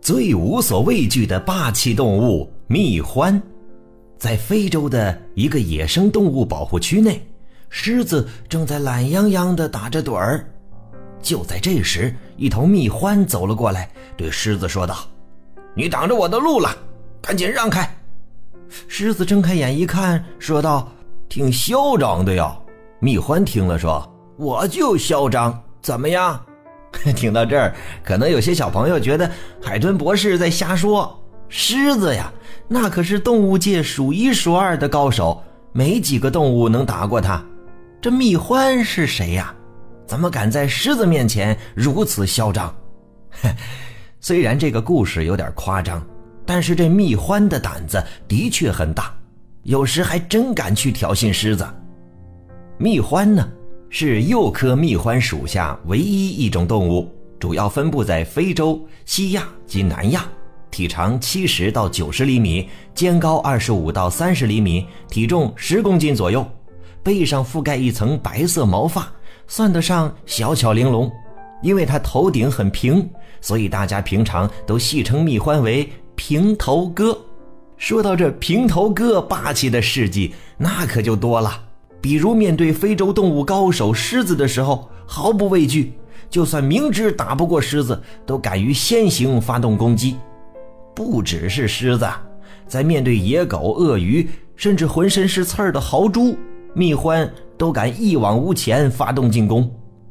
[0.00, 3.40] 最无所畏惧的霸气动物蜜獾，
[4.18, 7.24] 在非洲的一个野生动物保护区内，
[7.68, 10.44] 狮子正在懒洋洋地打着盹儿。
[11.22, 14.96] 就在这时，一头蜜獾走了过来，对狮子说道
[15.76, 16.74] ：“你挡着我的路了，
[17.20, 17.88] 赶紧让开！”
[18.88, 20.88] 狮子睁开眼一看，说道
[21.28, 22.58] ：“挺嚣张的呀。”
[23.00, 24.02] 蜜獾听了说
[24.38, 26.40] ：“我就嚣张，怎么样？”
[27.16, 29.30] 听到这儿，可能有些小朋友觉得
[29.62, 31.16] 海豚博士在瞎说。
[31.48, 32.32] 狮子呀，
[32.68, 37.42] 那可是动物界数一数二的高手，没几个动物能打过它。
[38.00, 39.54] 这蜜獾是谁呀？
[40.06, 42.74] 怎么敢在狮子面前如此嚣张？
[44.20, 46.04] 虽然这个故事有点夸张，
[46.44, 49.12] 但是这蜜獾的胆子的确很大，
[49.62, 51.66] 有时还真敢去挑衅狮子。
[52.78, 53.48] 蜜獾呢？
[53.92, 60.24] 是鼬科蜜獾属下唯一一种动物，主要分布在非洲、西亚及南亚，
[60.70, 66.46] 体长七十到九十厘米，肩高二十五到三十厘米，体重十公斤左右，
[67.02, 69.12] 背上覆盖一层白色毛发，
[69.48, 71.10] 算得上小巧玲珑。
[71.60, 73.06] 因为它头顶很平，
[73.40, 77.20] 所以大家平常都戏称蜜獾为“平头哥”。
[77.76, 81.64] 说到这“平头哥”霸气的事迹，那可就多了。
[82.00, 85.92] 比如面对非洲动物高手狮子的时候，毫不畏惧，
[86.30, 90.16] 就算明知打不过狮子，都敢于先行发动攻击。
[90.94, 92.06] 不只是狮子，
[92.66, 96.36] 在面对野狗、鳄鱼，甚至浑身是刺儿的豪猪，
[96.74, 97.28] 蜜獾
[97.58, 99.70] 都敢一往无前发动进攻。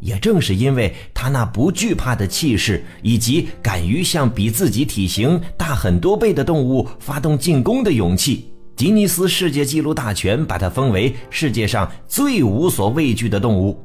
[0.00, 8.50] 也正是因为他那不惧怕的气势，以及敢于向比自己体型大很多倍的动物发动进攻的勇气。
[8.80, 13.78] 吉尼斯世界纪录大全把它封为世界上最无所畏惧的动物。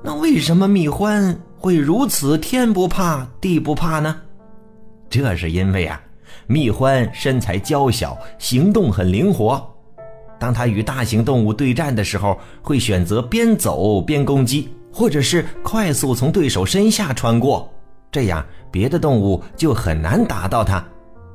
[0.00, 4.16] 那为什么蜜獾会如此天不怕地不怕呢？
[5.10, 6.00] 这是因为啊，
[6.46, 9.60] 蜜獾身材娇小，行动很灵活。
[10.38, 17.68] 当它与大型动物对战的时候，会选择边走边攻击，或者是快速从对手身下穿过，
[18.12, 20.80] 这样别的动物就很难打到它。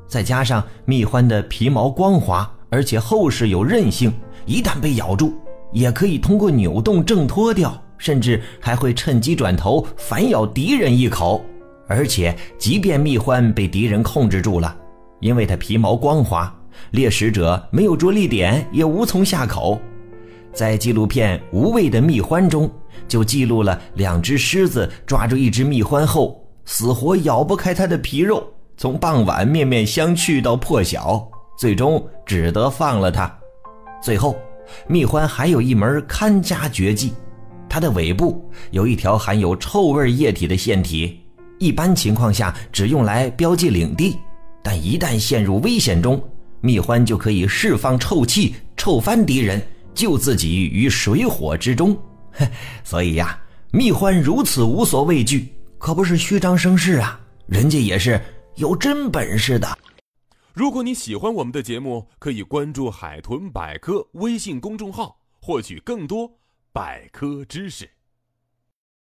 [0.07, 2.49] 再加上蜜獾的皮毛光滑。
[2.71, 4.11] 而且厚实有韧性，
[4.45, 5.33] 一旦被咬住，
[5.73, 11.43] 也可以通过扭动挣脱掉，甚至还会趁机转头反咬敌人一口。
[11.85, 14.73] 而且，即便蜜獾被敌人控制住了，
[15.19, 16.53] 因为它皮毛光滑，
[16.91, 19.77] 猎食者没有着力点也无从下口。
[20.53, 22.71] 在纪录片《无畏的蜜獾》中，
[23.05, 28.45] 就记录了两只狮子抓住一只蜜獾后，死活咬不开它的皮肉，
[28.77, 31.30] 从傍晚面面相觑到破晓。
[31.61, 33.31] 最终只得放了它。
[34.01, 34.35] 最后，
[34.87, 37.13] 蜜獾还有一门看家绝技，
[37.69, 41.21] 它的尾部有一条含有臭味液体的腺体，
[41.59, 44.17] 一般情况下只用来标记领地，
[44.63, 46.19] 但一旦陷入危险中，
[46.61, 49.61] 蜜獾就可以释放臭气，臭翻敌人，
[49.93, 51.95] 救自己于水火之中。
[52.83, 53.39] 所以呀，
[53.69, 55.47] 蜜獾如此无所畏惧，
[55.77, 58.19] 可不是虚张声势啊，人家也是
[58.55, 59.67] 有真本事的。
[60.53, 66.29] 如果你喜欢我们的节目，可以关注“海豚百科”微信公众号，获取更多
[66.73, 67.89] 百科知识。